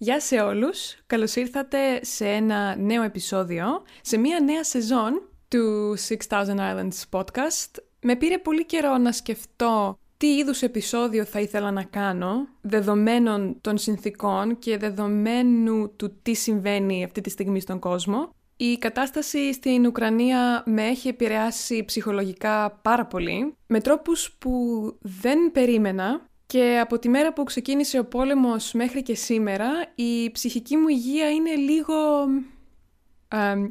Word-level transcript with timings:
Γεια 0.00 0.20
σε 0.20 0.40
όλους, 0.40 0.96
καλώς 1.06 1.36
ήρθατε 1.36 2.04
σε 2.04 2.28
ένα 2.28 2.76
νέο 2.76 3.02
επεισόδιο, 3.02 3.66
σε 4.00 4.16
μια 4.16 4.40
νέα 4.40 4.64
σεζόν 4.64 5.28
του 5.48 5.94
6000 6.28 6.44
Islands 6.56 7.02
podcast. 7.10 7.82
Με 8.02 8.16
πήρε 8.16 8.38
πολύ 8.38 8.66
καιρό 8.66 8.96
να 8.96 9.12
σκεφτώ 9.12 9.98
τι 10.16 10.26
είδους 10.36 10.62
επεισόδιο 10.62 11.24
θα 11.24 11.40
ήθελα 11.40 11.70
να 11.70 11.82
κάνω, 11.84 12.48
δεδομένων 12.60 13.58
των 13.60 13.78
συνθήκων 13.78 14.58
και 14.58 14.76
δεδομένου 14.76 15.96
του 15.96 16.18
τι 16.22 16.34
συμβαίνει 16.34 17.04
αυτή 17.04 17.20
τη 17.20 17.30
στιγμή 17.30 17.60
στον 17.60 17.78
κόσμο. 17.78 18.30
Η 18.56 18.78
κατάσταση 18.78 19.52
στην 19.52 19.86
Ουκρανία 19.86 20.62
με 20.66 20.86
έχει 20.86 21.08
επηρεάσει 21.08 21.84
ψυχολογικά 21.84 22.78
πάρα 22.82 23.06
πολύ, 23.06 23.54
με 23.66 23.80
τρόπους 23.80 24.36
που 24.38 24.52
δεν 25.00 25.52
περίμενα 25.52 26.27
και 26.48 26.78
από 26.82 26.98
τη 26.98 27.08
μέρα 27.08 27.32
που 27.32 27.44
ξεκίνησε 27.44 27.98
ο 27.98 28.04
πόλεμος 28.04 28.72
μέχρι 28.72 29.02
και 29.02 29.14
σήμερα, 29.14 29.70
η 29.94 30.30
ψυχική 30.30 30.76
μου 30.76 30.88
υγεία 30.88 31.30
είναι 31.30 31.54
λίγο... 31.54 31.94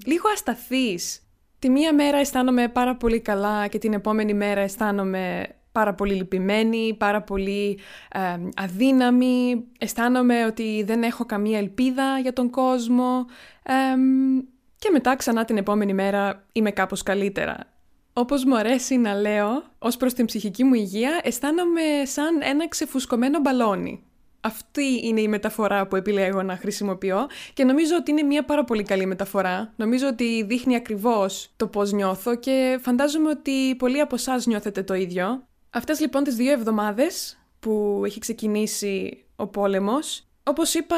λίγο 0.06 0.30
ασταθής. 0.34 1.22
Τη 1.60 1.70
μία 1.70 1.94
μέρα 1.94 2.18
αισθάνομαι 2.18 2.68
πάρα 2.68 2.96
πολύ 2.96 3.20
καλά 3.20 3.68
και 3.68 3.78
την 3.78 3.94
επόμενη 3.94 4.34
μέρα 4.34 4.62
αισθάνομαι 4.62 5.48
πάρα 5.72 5.94
πολύ 5.94 6.14
λυπημένη, 6.14 6.96
πάρα 6.98 7.22
πολύ 7.22 7.80
αδύναμη. 8.56 9.66
Αισθάνομαι 9.80 10.46
ότι 10.46 10.84
δεν 10.84 11.04
έχω 11.04 11.26
καμία 11.26 11.58
ελπίδα 11.58 12.20
για 12.20 12.34
τον 12.34 12.50
κόσμο. 12.50 13.26
και 14.78 14.90
μετά 14.92 15.16
ξανά 15.16 15.46
την 15.46 15.58
επόμενη 15.58 15.94
μέρα 15.94 16.48
είμαι 16.52 16.72
κάπως 16.72 17.04
καλύτερα. 17.04 17.77
Όπως 18.20 18.46
μου 18.46 18.58
αρέσει 18.58 18.98
να 18.98 19.14
λέω, 19.14 19.64
ως 19.80 19.98
προς 19.98 20.14
την 20.14 20.26
ψυχική 20.26 20.64
μου 20.64 20.74
υγεία, 20.74 21.20
αισθάνομαι 21.24 21.82
σαν 22.04 22.42
ένα 22.42 22.68
ξεφουσκωμένο 22.68 23.40
μπαλόνι. 23.40 24.04
Αυτή 24.42 25.00
είναι 25.04 25.22
η 25.22 25.28
μεταφορά 25.28 25.88
που 25.88 25.96
επιλέγω 25.96 26.44
να 26.44 26.58
χρησιμοποιώ 26.58 27.28
και 27.54 27.64
νομίζω 27.64 27.96
ότι 27.96 28.12
είναι 28.12 28.22
μια 28.22 28.46
πάρα 28.46 28.64
πολύ 28.64 28.84
καλή 28.84 29.06
μεταφορά. 29.06 29.74
Νομίζω 29.76 30.08
ότι 30.08 30.44
δείχνει 30.44 30.76
ακριβώς 30.76 31.50
το 31.56 31.68
πώς 31.68 31.92
νιώθω 31.92 32.36
και 32.36 32.80
φαντάζομαι 32.82 33.30
ότι 33.30 33.76
πολλοί 33.76 34.00
από 34.00 34.16
εσάς 34.16 34.46
νιώθετε 34.46 34.84
το 34.84 34.94
ίδιο. 34.94 35.48
Αυτές 35.70 36.00
λοιπόν 36.00 36.24
τις 36.24 36.36
δύο 36.36 36.52
εβδομάδες 36.52 37.38
που 37.60 38.02
έχει 38.06 38.20
ξεκινήσει 38.20 39.26
ο 39.36 39.48
πόλεμος, 39.48 40.28
όπως 40.44 40.74
είπα 40.74 40.96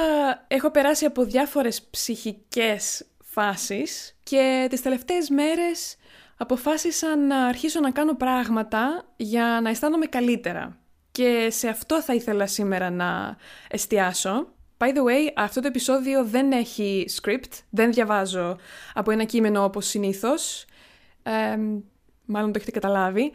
έχω 0.47 0.72
περάσει 0.72 1.05
από 1.05 1.23
διάφορες 1.23 1.81
ψυχικές 1.81 3.05
φάσεις 3.23 4.17
και 4.23 4.67
τις 4.69 4.81
τελευταίες 4.81 5.29
μέρες 5.29 5.95
αποφάσισα 6.41 7.15
να 7.15 7.45
αρχίσω 7.45 7.79
να 7.79 7.91
κάνω 7.91 8.15
πράγματα 8.15 9.03
για 9.15 9.59
να 9.63 9.69
αισθάνομαι 9.69 10.05
καλύτερα. 10.05 10.77
Και 11.11 11.47
σε 11.51 11.67
αυτό 11.67 12.01
θα 12.01 12.13
ήθελα 12.13 12.47
σήμερα 12.47 12.89
να 12.89 13.37
εστιάσω. 13.69 14.47
By 14.77 14.85
the 14.85 15.03
way, 15.03 15.31
αυτό 15.35 15.61
το 15.61 15.67
επεισόδιο 15.67 16.25
δεν 16.25 16.51
έχει 16.51 17.05
script, 17.21 17.61
δεν 17.69 17.91
διαβάζω 17.91 18.57
από 18.93 19.11
ένα 19.11 19.23
κείμενο 19.23 19.63
όπως 19.63 19.85
συνήθως. 19.85 20.65
μάλλον 22.25 22.51
το 22.51 22.53
έχετε 22.55 22.71
καταλάβει. 22.71 23.31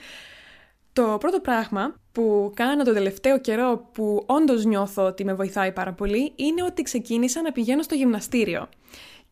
Το 0.92 1.16
πρώτο 1.20 1.40
πράγμα 1.40 1.94
που 2.12 2.52
κάνω 2.54 2.84
το 2.84 2.92
τελευταίο 2.92 3.40
καιρό 3.40 3.90
που 3.92 4.22
όντως 4.26 4.64
νιώθω 4.64 5.02
ότι 5.04 5.24
με 5.24 5.34
βοηθάει 5.34 5.72
πάρα 5.72 5.92
πολύ 5.92 6.32
είναι 6.36 6.62
ότι 6.62 6.82
ξεκίνησα 6.82 7.42
να 7.42 7.52
πηγαίνω 7.52 7.82
στο 7.82 7.94
γυμναστήριο. 7.94 8.68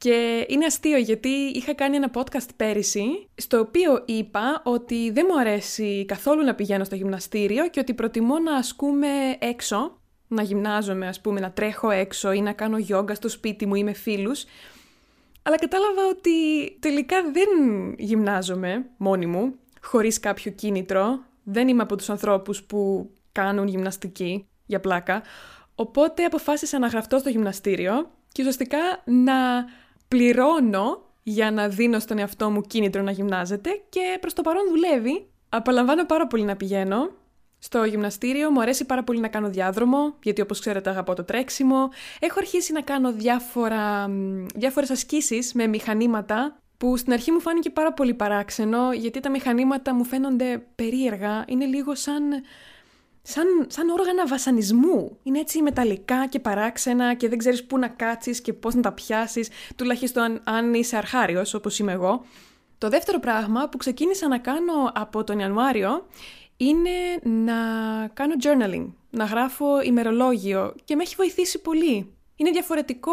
Και 0.02 0.46
είναι 0.48 0.64
αστείο 0.64 0.98
γιατί 0.98 1.28
είχα 1.28 1.74
κάνει 1.74 1.96
ένα 1.96 2.10
podcast 2.14 2.48
πέρυσι, 2.56 3.28
στο 3.34 3.58
οποίο 3.58 4.02
είπα 4.04 4.62
ότι 4.64 5.10
δεν 5.10 5.26
μου 5.28 5.38
αρέσει 5.38 6.04
καθόλου 6.04 6.44
να 6.44 6.54
πηγαίνω 6.54 6.84
στο 6.84 6.94
γυμναστήριο 6.94 7.68
και 7.68 7.80
ότι 7.80 7.94
προτιμώ 7.94 8.38
να 8.38 8.54
ασκούμε 8.56 9.08
έξω, 9.38 9.98
να 10.28 10.42
γυμνάζομαι 10.42 11.06
ας 11.08 11.20
πούμε, 11.20 11.40
να 11.40 11.50
τρέχω 11.52 11.90
έξω 11.90 12.32
ή 12.32 12.40
να 12.40 12.52
κάνω 12.52 12.78
γιόγκα 12.78 13.14
στο 13.14 13.28
σπίτι 13.28 13.66
μου 13.66 13.74
ή 13.74 13.84
με 13.84 13.92
φίλους. 13.92 14.44
Αλλά 15.42 15.58
κατάλαβα 15.58 16.06
ότι 16.10 16.30
τελικά 16.80 17.16
δεν 17.22 17.48
γυμνάζομαι 17.98 18.86
μόνη 18.96 19.26
μου, 19.26 19.54
χωρίς 19.82 20.20
κάποιο 20.20 20.50
κίνητρο. 20.50 21.24
Δεν 21.42 21.68
είμαι 21.68 21.82
από 21.82 21.96
τους 21.96 22.10
ανθρώπους 22.10 22.62
που 22.62 23.10
κάνουν 23.32 23.66
γυμναστική 23.68 24.46
για 24.66 24.80
πλάκα. 24.80 25.22
Οπότε 25.74 26.24
αποφάσισα 26.24 26.78
να 26.78 26.86
γραφτώ 26.86 27.18
στο 27.18 27.28
γυμναστήριο 27.28 28.10
και 28.32 28.42
ουσιαστικά 28.42 28.78
να 29.04 29.64
πληρώνω 30.12 31.02
για 31.22 31.50
να 31.50 31.68
δίνω 31.68 31.98
στον 31.98 32.18
εαυτό 32.18 32.50
μου 32.50 32.60
κίνητρο 32.60 33.02
να 33.02 33.10
γυμνάζεται 33.10 33.70
και 33.88 34.00
προς 34.20 34.32
το 34.32 34.42
παρόν 34.42 34.62
δουλεύει. 34.68 35.26
Απολαμβάνω 35.48 36.06
πάρα 36.06 36.26
πολύ 36.26 36.44
να 36.44 36.56
πηγαίνω. 36.56 37.10
Στο 37.58 37.84
γυμναστήριο 37.84 38.50
μου 38.50 38.60
αρέσει 38.60 38.84
πάρα 38.84 39.04
πολύ 39.04 39.20
να 39.20 39.28
κάνω 39.28 39.48
διάδρομο, 39.48 40.14
γιατί 40.22 40.40
όπως 40.40 40.60
ξέρετε 40.60 40.90
αγαπώ 40.90 41.14
το 41.14 41.24
τρέξιμο. 41.24 41.88
Έχω 42.20 42.34
αρχίσει 42.38 42.72
να 42.72 42.80
κάνω 42.80 43.12
διάφορα, 43.12 44.10
διάφορες 44.54 44.90
ασκήσεις 44.90 45.52
με 45.52 45.66
μηχανήματα, 45.66 46.56
που 46.78 46.96
στην 46.96 47.12
αρχή 47.12 47.30
μου 47.30 47.40
φάνηκε 47.40 47.70
πάρα 47.70 47.92
πολύ 47.92 48.14
παράξενο, 48.14 48.92
γιατί 48.92 49.20
τα 49.20 49.30
μηχανήματα 49.30 49.94
μου 49.94 50.04
φαίνονται 50.04 50.62
περίεργα. 50.74 51.44
Είναι 51.46 51.64
λίγο 51.64 51.94
σαν 51.94 52.22
σαν, 53.22 53.46
σαν 53.68 53.88
όργανα 53.88 54.26
βασανισμού. 54.26 55.18
Είναι 55.22 55.38
έτσι 55.38 55.62
μεταλλικά 55.62 56.26
και 56.26 56.40
παράξενα 56.40 57.14
και 57.14 57.28
δεν 57.28 57.38
ξέρεις 57.38 57.64
πού 57.64 57.78
να 57.78 57.88
κάτσεις 57.88 58.40
και 58.40 58.52
πώς 58.52 58.74
να 58.74 58.80
τα 58.80 58.92
πιάσεις, 58.92 59.48
τουλάχιστον 59.76 60.22
αν, 60.22 60.40
αν 60.44 60.74
είσαι 60.74 60.96
αρχάριος 60.96 61.54
όπως 61.54 61.78
είμαι 61.78 61.92
εγώ. 61.92 62.24
Το 62.78 62.88
δεύτερο 62.88 63.20
πράγμα 63.20 63.68
που 63.68 63.76
ξεκίνησα 63.76 64.28
να 64.28 64.38
κάνω 64.38 64.92
από 64.94 65.24
τον 65.24 65.38
Ιανουάριο 65.38 66.06
είναι 66.56 66.90
να 67.22 67.54
κάνω 68.12 68.34
journaling, 68.42 68.86
να 69.10 69.24
γράφω 69.24 69.82
ημερολόγιο 69.82 70.74
και 70.84 70.96
με 70.96 71.02
έχει 71.02 71.14
βοηθήσει 71.16 71.60
πολύ. 71.60 72.14
Είναι 72.36 72.50
διαφορετικό 72.50 73.12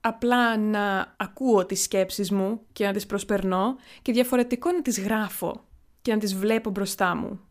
απλά 0.00 0.56
να 0.56 1.14
ακούω 1.16 1.66
τις 1.66 1.82
σκέψεις 1.82 2.30
μου 2.30 2.60
και 2.72 2.84
να 2.84 2.92
τις 2.92 3.06
προσπερνώ 3.06 3.76
και 4.02 4.12
διαφορετικό 4.12 4.72
να 4.72 4.82
τις 4.82 5.00
γράφω 5.00 5.64
και 6.02 6.12
να 6.12 6.18
τις 6.18 6.34
βλέπω 6.34 6.70
μπροστά 6.70 7.16
μου. 7.16 7.47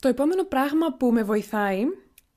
Το 0.00 0.08
επόμενο 0.08 0.44
πράγμα 0.44 0.92
που 0.92 1.12
με 1.12 1.22
βοηθάει 1.22 1.84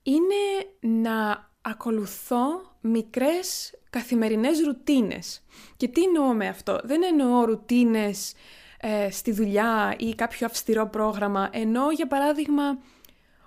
είναι 0.04 0.36
να 0.80 1.50
ακολουθώ 1.62 2.46
μικρές 2.82 3.74
καθημερινές 3.90 4.62
ρουτίνες. 4.62 5.44
Και 5.78 5.88
τι 5.88 6.04
εννοώ 6.04 6.34
με 6.34 6.48
αυτό; 6.48 6.80
Δεν 6.84 7.04
εννοώ 7.04 7.46
ρουτίνες 7.46 8.34
ε, 8.80 9.12
στη 9.12 9.32
δουλειά 9.32 9.96
ή 9.98 10.16
κάποιο 10.16 10.46
αυστηρό 10.46 10.88
πρόγραμμα. 10.88 11.50
Εννοώ 11.52 11.92
για 11.92 12.08
παράδειγμα 12.08 12.78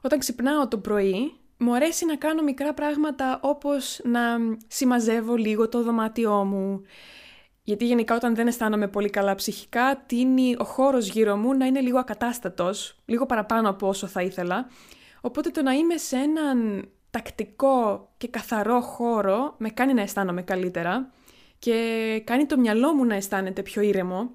όταν 0.00 0.18
ξυπνάω 0.18 0.68
το 0.68 0.78
πρωί 0.78 1.32
μου 1.58 1.74
αρέσει 1.74 2.04
να 2.04 2.16
κάνω 2.16 2.42
μικρά 2.42 2.74
πράγματα 2.74 3.38
όπως 3.42 4.00
να 4.04 4.20
συμμαζεύω 4.66 5.34
λίγο 5.34 5.68
το 5.68 5.82
δωμάτιό 5.82 6.44
μου 6.44 6.82
γιατί 7.66 7.86
γενικά 7.86 8.14
όταν 8.14 8.34
δεν 8.34 8.46
αισθάνομαι 8.46 8.88
πολύ 8.88 9.10
καλά 9.10 9.34
ψυχικά, 9.34 10.02
τίνει 10.06 10.56
ο 10.58 10.64
χώρος 10.64 11.08
γύρω 11.08 11.36
μου 11.36 11.54
να 11.54 11.66
είναι 11.66 11.80
λίγο 11.80 11.98
ακατάστατος, 11.98 12.96
λίγο 13.04 13.26
παραπάνω 13.26 13.68
από 13.68 13.88
όσο 13.88 14.06
θα 14.06 14.22
ήθελα. 14.22 14.66
Οπότε 15.20 15.50
το 15.50 15.62
να 15.62 15.72
είμαι 15.72 15.96
σε 15.96 16.16
έναν 16.16 16.88
τακτικό 17.10 18.08
και 18.16 18.28
καθαρό 18.28 18.80
χώρο 18.80 19.54
με 19.58 19.70
κάνει 19.70 19.94
να 19.94 20.02
αισθάνομαι 20.02 20.42
καλύτερα 20.42 21.12
και 21.58 22.22
κάνει 22.24 22.46
το 22.46 22.58
μυαλό 22.58 22.94
μου 22.94 23.04
να 23.04 23.14
αισθάνεται 23.14 23.62
πιο 23.62 23.82
ήρεμο. 23.82 24.30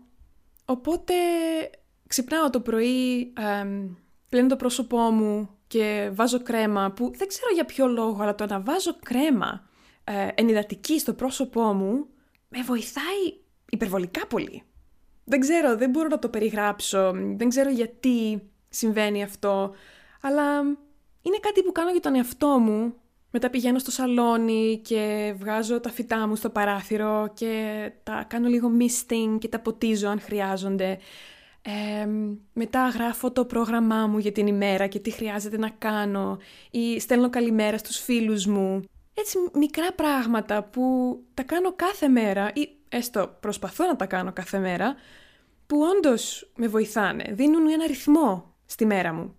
Οπότε 0.66 1.14
ξυπνάω 2.08 2.50
το 2.50 2.60
πρωί, 2.60 3.34
πλένω 4.30 4.48
το 4.48 4.56
πρόσωπό 4.56 4.98
μου 4.98 5.50
και 5.68 6.10
βάζω 6.14 6.42
κρέμα 6.42 6.92
που 6.92 7.12
δεν 7.16 7.28
ξέρω 7.28 7.48
για 7.54 7.66
ποιο 7.66 7.88
λόγο, 7.88 8.18
αλλά 8.22 8.36
το 8.36 8.46
να 8.46 8.60
βάζω 8.60 8.96
κρέμα 9.04 9.70
ε, 10.04 10.28
ενυδατική 10.36 11.00
στο 11.00 11.14
πρόσωπό 11.14 11.74
μου 11.74 12.08
με 12.50 12.62
βοηθάει 12.62 13.34
υπερβολικά 13.70 14.28
πολύ. 14.28 14.64
Δεν 15.24 15.40
ξέρω, 15.40 15.78
δεν 15.78 15.90
μπορώ 15.90 16.08
να 16.08 16.20
το 16.20 16.30
περιγράψω, 16.30 17.12
δεν 17.36 17.50
ξέρω 17.50 17.70
γιατί 17.70 18.42
συμβαίνει 18.70 19.24
αυτό, 19.24 19.72
αλλά 20.22 20.60
είναι 21.22 21.38
κάτι 21.40 21.64
που 21.64 21.72
κάνω 21.72 21.92
για 21.92 22.00
τον 22.00 22.16
εαυτό 22.16 22.48
μου. 22.48 22.94
Μετά 23.32 23.50
πηγαίνω 23.50 23.80
στο 23.80 23.92
σαλόνι 23.92 24.82
και 24.84 25.34
βγάζω 25.38 25.80
τα 25.80 25.90
φυτά 25.90 26.28
μου 26.28 26.36
στο 26.36 26.50
παράθυρο 26.50 27.32
και 27.34 27.92
τα 28.04 28.26
κάνω 28.28 28.48
λίγο 28.48 28.72
misting 28.80 29.38
και 29.40 29.48
τα 29.48 29.60
ποτίζω 29.60 30.08
αν 30.08 30.22
χρειάζονται. 30.22 30.98
μετά 32.54 32.88
γράφω 32.88 33.32
το 33.32 33.46
πρόγραμμά 33.46 34.08
μου 34.08 34.18
για 34.18 34.32
την 34.32 34.48
ημέρα 34.48 34.88
και 34.88 35.00
τι 35.00 35.12
χρειάζεται 35.12 35.58
να 35.58 35.70
κάνω 35.70 36.38
ή 36.72 37.00
στέλνω 37.00 37.30
καλημέρα 37.30 37.78
στους 37.78 37.98
φίλους 37.98 38.46
μου 38.46 38.84
έτσι 39.20 39.38
μικρά 39.54 39.94
πράγματα 39.94 40.64
που 40.64 41.16
τα 41.34 41.44
κάνω 41.44 41.74
κάθε 41.76 42.08
μέρα 42.08 42.52
ή 42.54 42.70
έστω 42.90 43.38
προσπαθώ 43.40 43.86
να 43.86 43.96
τα 43.96 44.06
κάνω 44.06 44.34
κάθε 44.34 44.60
μέρα 44.60 44.96
που 45.68 45.78
όντως 45.96 46.52
με 46.56 46.68
βοηθάνε, 46.68 47.26
δίνουν 47.32 47.70
ένα 47.70 47.88
ρυθμό 47.88 48.56
στη 48.66 48.86
μέρα 48.86 49.14
μου. 49.14 49.36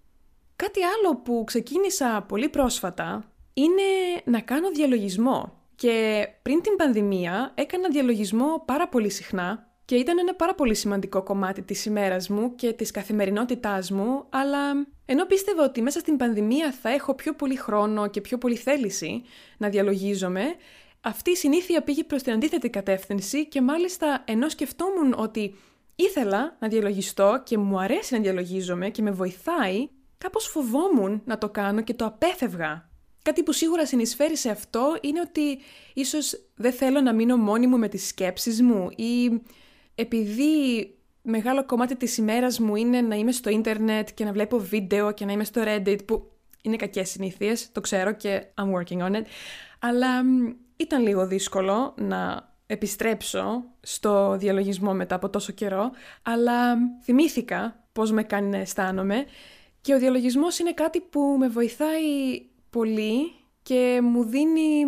Κάτι 0.56 0.80
άλλο 0.84 1.16
που 1.16 1.44
ξεκίνησα 1.46 2.24
πολύ 2.28 2.48
πρόσφατα 2.48 3.32
είναι 3.52 3.82
να 4.24 4.40
κάνω 4.40 4.70
διαλογισμό 4.70 5.60
και 5.74 6.26
πριν 6.42 6.60
την 6.62 6.76
πανδημία 6.76 7.52
έκανα 7.54 7.88
διαλογισμό 7.88 8.62
πάρα 8.64 8.88
πολύ 8.88 9.10
συχνά 9.10 9.70
και 9.84 9.94
ήταν 9.96 10.18
ένα 10.18 10.34
πάρα 10.34 10.54
πολύ 10.54 10.74
σημαντικό 10.74 11.22
κομμάτι 11.22 11.62
της 11.62 11.84
ημέρας 11.84 12.28
μου 12.28 12.54
και 12.54 12.72
της 12.72 12.90
καθημερινότητάς 12.90 13.90
μου, 13.90 14.24
αλλά 14.28 14.86
ενώ 15.12 15.24
πίστευα 15.24 15.64
ότι 15.64 15.82
μέσα 15.82 15.98
στην 15.98 16.16
πανδημία 16.16 16.72
θα 16.72 16.88
έχω 16.88 17.14
πιο 17.14 17.34
πολύ 17.34 17.56
χρόνο 17.56 18.06
και 18.06 18.20
πιο 18.20 18.38
πολύ 18.38 18.56
θέληση 18.56 19.22
να 19.56 19.68
διαλογίζομαι, 19.68 20.42
αυτή 21.00 21.30
η 21.30 21.36
συνήθεια 21.36 21.82
πήγε 21.82 22.04
προς 22.04 22.22
την 22.22 22.32
αντίθετη 22.32 22.70
κατεύθυνση 22.70 23.46
και 23.46 23.60
μάλιστα 23.60 24.24
ενώ 24.26 24.48
σκεφτόμουν 24.48 25.14
ότι 25.16 25.54
ήθελα 25.96 26.56
να 26.60 26.68
διαλογιστώ 26.68 27.42
και 27.44 27.58
μου 27.58 27.80
αρέσει 27.80 28.14
να 28.14 28.20
διαλογίζομαι 28.20 28.90
και 28.90 29.02
με 29.02 29.10
βοηθάει, 29.10 29.88
κάπως 30.18 30.46
φοβόμουν 30.46 31.22
να 31.24 31.38
το 31.38 31.48
κάνω 31.48 31.80
και 31.80 31.94
το 31.94 32.04
απέφευγα. 32.04 32.90
Κάτι 33.22 33.42
που 33.42 33.52
σίγουρα 33.52 33.86
συνεισφέρει 33.86 34.36
σε 34.36 34.50
αυτό 34.50 34.98
είναι 35.00 35.20
ότι 35.20 35.58
ίσως 35.94 36.40
δεν 36.54 36.72
θέλω 36.72 37.00
να 37.00 37.12
μείνω 37.12 37.36
μόνη 37.36 37.66
μου 37.66 37.78
με 37.78 37.88
τις 37.88 38.06
σκέψεις 38.06 38.62
μου 38.62 38.88
ή 38.96 39.40
επειδή 39.94 40.94
μεγάλο 41.22 41.64
κομμάτι 41.64 41.96
της 41.96 42.16
ημέρας 42.16 42.58
μου 42.58 42.76
είναι 42.76 43.00
να 43.00 43.14
είμαι 43.14 43.32
στο 43.32 43.50
ίντερνετ 43.50 44.08
και 44.14 44.24
να 44.24 44.32
βλέπω 44.32 44.58
βίντεο 44.58 45.12
και 45.12 45.24
να 45.24 45.32
είμαι 45.32 45.44
στο 45.44 45.62
Reddit 45.64 45.98
που 46.04 46.30
είναι 46.62 46.76
κακές 46.76 47.10
συνήθειες, 47.10 47.72
το 47.72 47.80
ξέρω 47.80 48.12
και 48.12 48.44
I'm 48.54 48.72
working 48.72 48.98
on 48.98 49.14
it, 49.16 49.24
αλλά 49.78 50.22
ήταν 50.76 51.02
λίγο 51.02 51.26
δύσκολο 51.26 51.94
να 51.96 52.48
επιστρέψω 52.66 53.64
στο 53.80 54.36
διαλογισμό 54.36 54.94
μετά 54.94 55.14
από 55.14 55.30
τόσο 55.30 55.52
καιρό, 55.52 55.90
αλλά 56.22 56.76
θυμήθηκα 57.02 57.84
πώς 57.92 58.10
με 58.10 58.22
κάνει 58.22 58.48
να 58.48 58.56
αισθάνομαι 58.56 59.24
και 59.80 59.94
ο 59.94 59.98
διαλογισμός 59.98 60.58
είναι 60.58 60.72
κάτι 60.72 61.00
που 61.00 61.36
με 61.38 61.48
βοηθάει 61.48 62.42
πολύ 62.70 63.32
και 63.62 64.00
μου 64.02 64.24
δίνει 64.24 64.84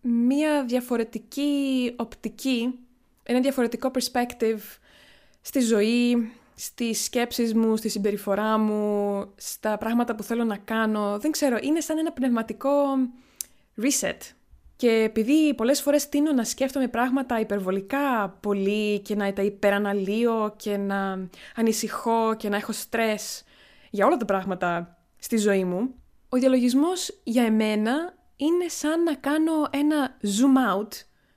μία 0.00 0.64
διαφορετική 0.64 1.92
οπτική, 1.96 2.78
ένα 3.22 3.40
διαφορετικό 3.40 3.90
perspective 3.94 4.60
στη 5.42 5.60
ζωή, 5.60 6.32
στις 6.54 7.04
σκέψεις 7.04 7.54
μου, 7.54 7.76
στη 7.76 7.88
συμπεριφορά 7.88 8.58
μου, 8.58 9.26
στα 9.36 9.78
πράγματα 9.78 10.14
που 10.14 10.22
θέλω 10.22 10.44
να 10.44 10.56
κάνω. 10.56 11.18
Δεν 11.18 11.30
ξέρω, 11.30 11.58
είναι 11.60 11.80
σαν 11.80 11.98
ένα 11.98 12.12
πνευματικό 12.12 12.70
reset. 13.82 14.18
Και 14.76 14.90
επειδή 14.90 15.54
πολλές 15.54 15.80
φορές 15.80 16.08
τίνω 16.08 16.32
να 16.32 16.44
σκέφτομαι 16.44 16.88
πράγματα 16.88 17.40
υπερβολικά 17.40 18.38
πολύ 18.40 19.00
και 19.00 19.14
να 19.14 19.32
τα 19.32 19.42
υπεραναλύω 19.42 20.54
και 20.56 20.76
να 20.76 21.28
ανησυχώ 21.56 22.34
και 22.36 22.48
να 22.48 22.56
έχω 22.56 22.72
στρες 22.72 23.44
για 23.90 24.06
όλα 24.06 24.16
τα 24.16 24.24
πράγματα 24.24 24.98
στη 25.18 25.36
ζωή 25.36 25.64
μου, 25.64 25.94
ο 26.28 26.36
διαλογισμός 26.36 27.20
για 27.22 27.44
εμένα 27.44 28.14
είναι 28.36 28.68
σαν 28.68 29.02
να 29.02 29.14
κάνω 29.14 29.52
ένα 29.70 30.16
zoom 30.22 30.78
out, 30.78 30.88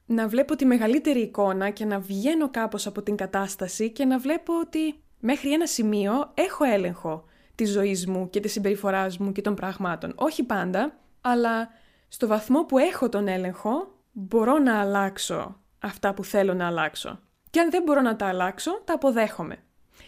να 0.06 0.28
βλέπω 0.28 0.56
τη 0.56 0.66
μεγαλύτερη 0.66 1.19
εικόνα 1.19 1.69
και 1.69 1.86
να 1.86 2.00
βγαίνω 2.00 2.50
κάπως 2.50 2.88
από 2.88 3.02
την 3.02 3.16
κατάσταση 3.16 3.92
και 3.92 4.06
να 4.06 4.19
βλέπω 4.19 4.60
ότι 4.60 4.96
μέχρι 5.19 5.54
ένα 5.54 5.68
σημείο 5.68 6.31
έχω 6.34 6.63
έλεγχο 6.63 7.25
της 7.56 7.72
ζωής 7.72 8.07
μου 8.07 8.30
και 8.30 8.40
της 8.40 8.52
συμπεριφοράς 8.52 9.18
μου 9.18 9.31
και 9.31 9.42
των 9.42 9.56
πραγμάτων. 9.56 10.13
Όχι 10.16 10.44
πάντα, 10.44 11.00
αλλά 11.22 11.69
στο 12.07 12.28
βαθμό 12.28 12.63
που 12.63 12.78
έχω 12.78 13.10
τον 13.10 13.28
έλεγχο 13.28 13.96
μπορώ 14.12 14.57
να 14.57 14.80
αλλάξω 14.80 15.60
αυτά 15.80 16.13
που 16.13 16.24
θέλω 16.24 16.54
να 16.54 16.68
αλλάξω. 16.68 17.19
Και 17.50 17.60
αν 17.60 17.69
δεν 17.69 17.84
μπορώ 17.84 18.02
να 18.02 18.16
τα 18.16 18.28
αλλάξω, 18.28 18.81
τα 18.86 18.94
αποδέχομαι. 18.94 19.57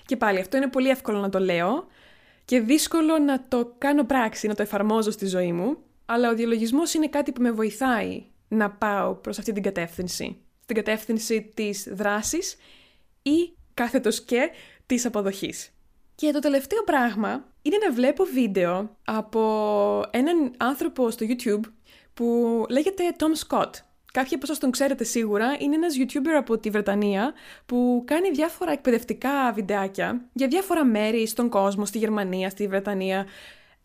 Και 0.05 0.17
πάλι 0.17 0.39
αυτό 0.39 0.57
είναι 0.57 0.67
πολύ 0.67 0.89
εύκολο 0.89 1.19
να 1.19 1.29
το 1.29 1.39
λέω, 1.39 1.87
και 2.45 2.59
δύσκολο 2.59 3.17
να 3.17 3.47
το 3.47 3.75
κάνω 3.77 4.03
πράξη, 4.03 4.47
να 4.47 4.55
το 4.55 4.61
εφαρμόζω 4.61 5.11
στη 5.11 5.25
ζωή 5.25 5.51
μου, 5.51 5.77
αλλά 6.05 6.29
ο 6.29 6.33
διαλογισμός 6.33 6.93
είναι 6.93 7.07
κάτι 7.07 7.31
που 7.31 7.41
με 7.41 7.51
βοηθάει 7.51 8.25
να 8.47 8.71
πάω 8.71 9.15
προς 9.15 9.37
αυτή 9.37 9.51
την 9.51 9.63
κατεύθυνση. 9.63 10.37
Στην 10.63 10.75
κατεύθυνση 10.75 11.51
της 11.53 11.87
δράσης 11.91 12.55
ή 13.21 13.55
κάθετος 13.73 14.21
και 14.21 14.49
της 14.85 15.05
αποδοχής. 15.05 15.71
Και 16.15 16.31
το 16.31 16.39
τελευταίο 16.39 16.83
πράγμα 16.83 17.45
είναι 17.61 17.77
να 17.87 17.93
βλέπω 17.93 18.23
βίντεο 18.23 18.97
από 19.05 20.03
έναν 20.11 20.53
άνθρωπο 20.57 21.09
στο 21.09 21.25
YouTube 21.29 21.71
που 22.13 22.65
λέγεται 22.69 23.03
Tom 23.17 23.47
Scott. 23.47 23.69
Κάποιοι 24.13 24.35
από 24.35 24.43
εσάς 24.43 24.59
τον 24.59 24.71
ξέρετε 24.71 25.03
σίγουρα, 25.03 25.55
είναι 25.59 25.75
ένας 25.75 25.95
YouTuber 25.99 26.35
από 26.37 26.57
τη 26.57 26.69
Βρετανία 26.69 27.33
που 27.65 28.03
κάνει 28.05 28.29
διάφορα 28.29 28.71
εκπαιδευτικά 28.71 29.51
βιντεάκια 29.53 30.21
για 30.33 30.47
διάφορα 30.47 30.85
μέρη 30.85 31.27
στον 31.27 31.49
κόσμο, 31.49 31.85
στη 31.85 31.97
Γερμανία, 31.97 32.49
στη 32.49 32.67
Βρετανία 32.67 33.25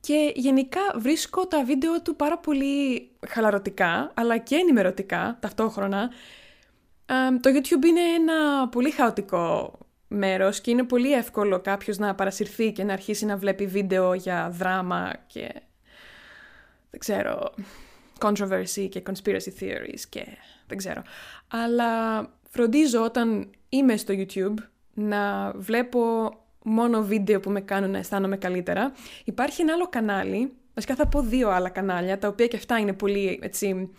και 0.06 0.32
γενικά 0.34 0.80
βρίσκω 0.96 1.46
τα 1.46 1.64
βίντεο 1.64 2.02
του 2.02 2.16
πάρα 2.16 2.38
πολύ 2.38 3.10
χαλαρωτικά, 3.28 4.10
αλλά 4.14 4.38
και 4.38 4.54
ενημερωτικά 4.54 5.36
ταυτόχρονα. 5.40 6.10
το 7.40 7.50
YouTube 7.50 7.84
είναι 7.84 8.00
ένα 8.00 8.68
πολύ 8.68 8.90
χαοτικό 8.90 9.78
μέρος 10.08 10.60
και 10.60 10.70
είναι 10.70 10.82
πολύ 10.82 11.12
εύκολο 11.12 11.60
κάποιος 11.60 11.98
να 11.98 12.14
παρασυρθεί 12.14 12.72
και 12.72 12.84
να 12.84 12.92
αρχίσει 12.92 13.24
να 13.24 13.36
βλέπει 13.36 13.66
βίντεο 13.66 14.14
για 14.14 14.50
δράμα 14.52 15.12
και 15.26 15.52
δεν 16.90 17.00
ξέρω, 17.00 17.54
controversy 18.18 18.88
και 18.90 19.02
conspiracy 19.06 19.60
theories 19.60 20.00
και 20.08 20.26
δεν 20.66 20.76
ξέρω. 20.76 21.02
Αλλά 21.48 22.22
φροντίζω 22.48 23.02
όταν 23.02 23.50
είμαι 23.68 23.96
στο 23.96 24.14
YouTube 24.16 24.54
να 24.94 25.52
βλέπω 25.56 26.32
μόνο 26.62 27.02
βίντεο 27.02 27.40
που 27.40 27.50
με 27.50 27.60
κάνουν 27.60 27.90
να 27.90 27.98
αισθάνομαι 27.98 28.36
καλύτερα. 28.36 28.92
Υπάρχει 29.24 29.62
ένα 29.62 29.72
άλλο 29.72 29.86
κανάλι, 29.88 30.52
βασικά 30.74 30.94
θα 30.94 31.06
πω 31.06 31.22
δύο 31.22 31.50
άλλα 31.50 31.68
κανάλια, 31.68 32.18
τα 32.18 32.28
οποία 32.28 32.46
και 32.46 32.56
αυτά 32.56 32.78
είναι 32.78 32.92
πολύ 32.92 33.38
έτσι 33.42 33.90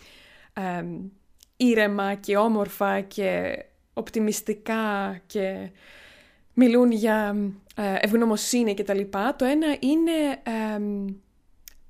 ε, 0.54 0.86
ήρεμα 1.58 2.14
και 2.14 2.38
όμορφα 2.38 3.02
και 3.02 3.58
οπτιμιστικά 3.94 5.18
και 5.26 5.72
μιλούν 6.54 6.92
για 6.92 7.36
ε, 7.76 7.96
ευγνωμοσύνη 8.00 8.74
και 8.74 8.84
τα 8.84 8.94
λοιπά. 8.94 9.36
Το 9.36 9.46
ένα 9.46 9.78
είναι, 9.80 10.42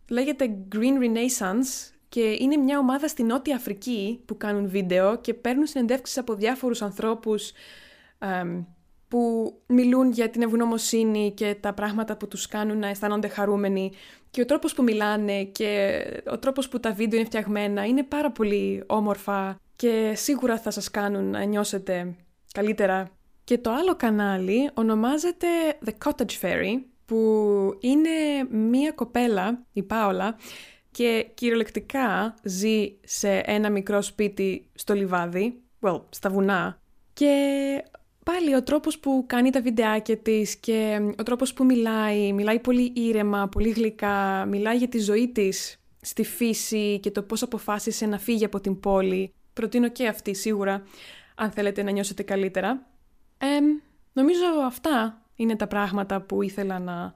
λέγεται 0.10 0.58
Green 0.72 1.04
Renaissance 1.04 1.92
και 2.10 2.38
είναι 2.40 2.58
μια 2.58 2.80
ομάδα 2.80 3.08
στη 3.08 3.24
Νότια 3.24 3.56
Αφρική 3.56 4.22
που 4.26 4.38
κάνουν 4.38 4.70
βίντεο 4.70 5.18
και 5.18 5.34
παίρνουν 5.34 5.66
συνεντεύξεις 5.66 6.18
από 6.18 6.34
διάφορους 6.36 6.82
ανθρώπους 6.82 7.52
που 9.14 9.54
μιλούν 9.68 10.12
για 10.12 10.30
την 10.30 10.42
ευγνωμοσύνη 10.42 11.32
και 11.32 11.56
τα 11.60 11.74
πράγματα 11.74 12.18
που 12.18 12.28
τους 12.28 12.48
κάνουν 12.48 12.78
να 12.78 12.88
αισθάνονται 12.88 13.28
χαρούμενοι 13.28 13.92
και 14.32 14.42
ο 14.42 14.46
τρόπος 14.46 14.74
που 14.74 14.84
μιλάνε 14.84 15.44
και 15.44 16.02
ο 16.32 16.40
τρόπος 16.40 16.70
που 16.70 16.80
τα 16.80 16.94
βίντεο 16.94 17.20
είναι 17.20 17.28
φτιαγμένα 17.28 17.86
είναι 17.86 18.04
πάρα 18.04 18.32
πολύ 18.32 18.84
όμορφα 18.88 19.60
και 19.76 20.14
σίγουρα 20.16 20.58
θα 20.58 20.72
σας 20.72 20.92
κάνουν 20.92 21.30
να 21.30 21.44
νιώσετε 21.44 22.16
καλύτερα. 22.54 23.10
Και 23.44 23.58
το 23.58 23.72
άλλο 23.72 23.96
κανάλι 23.96 24.70
ονομάζεται 24.74 25.48
The 25.86 25.92
Cottage 26.06 26.42
Fairy 26.42 26.82
που 27.06 27.18
είναι 27.80 28.10
μία 28.50 28.92
κοπέλα, 28.92 29.66
η 29.74 29.84
Πάολα, 29.84 30.36
και 30.92 31.28
κυριολεκτικά 31.34 32.36
ζει 32.44 32.96
σε 33.04 33.42
ένα 33.46 33.70
μικρό 33.70 34.02
σπίτι 34.02 34.70
στο 34.74 34.94
λιβάδι, 34.94 35.62
well, 35.82 36.02
στα 36.10 36.30
βουνά. 36.30 36.78
Και 37.14 37.34
πάλι 38.24 38.56
ο 38.56 38.64
τρόπος 38.64 39.00
που 39.00 39.24
κάνει 39.28 39.50
τα 39.50 39.62
βιντεάκια 39.62 40.18
της 40.18 40.56
και 40.56 41.00
ο 41.20 41.24
τρόπος 41.24 41.54
που 41.54 41.66
μιλάει, 41.66 42.34
μιλάει 42.34 42.60
πολύ 42.60 42.92
ήρεμα, 42.96 43.50
πολύ 43.50 43.70
γλυκά, 43.70 44.46
μιλάει 44.46 44.78
για 44.78 44.88
τη 44.88 45.00
ζωή 45.00 45.32
της 45.32 45.78
στη 46.02 46.24
φύση 46.24 47.00
και 47.00 47.12
το 47.12 47.22
πώς 47.24 47.42
αποφάσισε 47.42 48.06
να 48.06 48.18
φύγει 48.18 48.46
από 48.46 48.60
την 48.60 48.80
πόλη. 48.80 49.34
Προτείνω 49.54 49.90
και 49.90 50.08
αυτή 50.08 50.34
σίγουρα, 50.34 50.84
αν 51.36 51.52
θέλετε 51.52 51.84
να 51.84 51.92
νιώσετε 51.92 52.24
καλύτερα. 52.24 52.88
Ε, 53.38 53.60
νομίζω 54.14 54.46
αυτά 54.66 55.22
είναι 55.36 55.56
τα 55.56 55.68
πράγματα 55.68 56.22
που 56.22 56.42
ήθελα 56.42 56.80
να, 56.80 57.16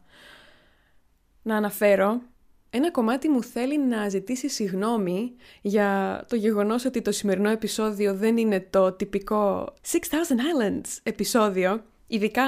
να 1.42 1.56
αναφέρω 1.56 2.22
ένα 2.70 2.92
κομμάτι 2.92 3.30
μου 3.30 3.44
θέλει 3.44 3.80
να 3.80 4.10
ζητήσει 4.10 4.50
συγνώμη 4.50 5.36
για 5.62 6.24
το 6.30 6.36
γεγονός 6.36 6.86
ότι 6.86 7.02
το 7.02 7.12
σημερινό 7.12 7.50
επεισόδιο 7.50 8.14
δεν 8.16 8.38
είναι 8.38 8.68
το 8.70 8.92
τυπικό 8.92 9.74
6000 9.92 9.94
Islands 9.94 10.98
επεισόδιο, 11.04 11.84
ειδικά 12.08 12.44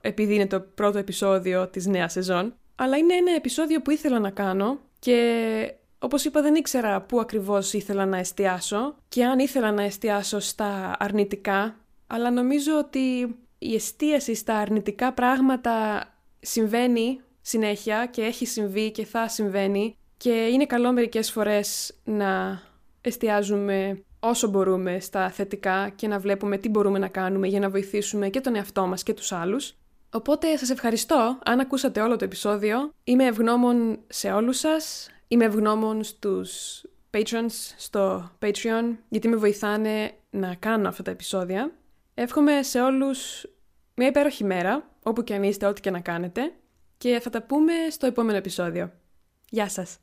επειδή 0.00 0.34
είναι 0.34 0.46
το 0.46 0.60
πρώτο 0.60 0.98
επεισόδιο 0.98 1.68
της 1.68 1.86
νέας 1.86 2.12
σεζόν, 2.12 2.54
αλλά 2.74 2.96
είναι 2.96 3.14
ένα 3.14 3.34
επεισόδιο 3.34 3.82
που 3.82 3.90
ήθελα 3.90 4.18
να 4.18 4.30
κάνω 4.30 4.78
και 4.98 5.74
όπως 5.98 6.24
είπα 6.24 6.42
δεν 6.42 6.54
ήξερα 6.54 7.00
πού 7.00 7.20
ακριβώς 7.20 7.72
ήθελα 7.72 8.06
να 8.06 8.16
εστιάσω 8.18 8.96
και 9.08 9.24
αν 9.24 9.38
ήθελα 9.38 9.72
να 9.72 9.82
εστιάσω 9.82 10.40
στα 10.40 10.96
αρνητικά, 10.98 11.76
αλλά 12.06 12.30
νομίζω 12.30 12.78
ότι 12.78 13.36
η 13.58 13.74
εστίαση 13.74 14.34
στα 14.34 14.56
αρνητικά 14.56 15.12
πράγματα 15.12 16.04
συμβαίνει 16.40 17.20
συνέχεια 17.46 18.06
και 18.06 18.22
έχει 18.22 18.46
συμβεί 18.46 18.90
και 18.90 19.04
θα 19.04 19.28
συμβαίνει 19.28 19.96
και 20.16 20.30
είναι 20.30 20.66
καλό 20.66 20.92
μερικές 20.92 21.30
φορές 21.30 21.94
να 22.04 22.62
εστιάζουμε 23.00 24.04
όσο 24.20 24.48
μπορούμε 24.48 25.00
στα 25.00 25.30
θετικά 25.30 25.88
και 25.88 26.08
να 26.08 26.18
βλέπουμε 26.18 26.58
τι 26.58 26.68
μπορούμε 26.68 26.98
να 26.98 27.08
κάνουμε 27.08 27.46
για 27.46 27.60
να 27.60 27.70
βοηθήσουμε 27.70 28.28
και 28.28 28.40
τον 28.40 28.54
εαυτό 28.54 28.86
μας 28.86 29.02
και 29.02 29.14
τους 29.14 29.32
άλλους. 29.32 29.74
Οπότε 30.10 30.56
σας 30.56 30.70
ευχαριστώ 30.70 31.38
αν 31.44 31.60
ακούσατε 31.60 32.00
όλο 32.00 32.16
το 32.16 32.24
επεισόδιο. 32.24 32.92
Είμαι 33.04 33.24
ευγνώμων 33.24 33.98
σε 34.08 34.32
όλους 34.32 34.58
σας. 34.58 35.08
Είμαι 35.28 35.44
ευγνώμων 35.44 36.02
στους 36.04 36.82
patrons 37.10 37.74
στο 37.76 38.30
Patreon 38.40 38.96
γιατί 39.08 39.28
με 39.28 39.36
βοηθάνε 39.36 40.12
να 40.30 40.54
κάνω 40.54 40.88
αυτά 40.88 41.02
τα 41.02 41.10
επεισόδια. 41.10 41.72
Εύχομαι 42.14 42.62
σε 42.62 42.80
όλους 42.80 43.46
μια 43.94 44.06
υπέροχη 44.06 44.44
μέρα, 44.44 44.90
όπου 45.02 45.24
και 45.24 45.34
αν 45.34 45.42
είστε, 45.42 45.66
ό,τι 45.66 45.80
και 45.80 45.90
να 45.90 46.00
κάνετε 46.00 46.52
και 47.04 47.20
θα 47.20 47.30
τα 47.30 47.42
πούμε 47.42 47.72
στο 47.90 48.06
επόμενο 48.06 48.36
επεισόδιο. 48.36 48.92
Γεια 49.48 49.68
σας! 49.68 49.98